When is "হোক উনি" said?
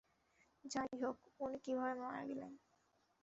1.01-1.57